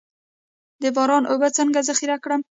[0.81, 2.39] د باران اوبه څنګه ذخیره کړم؟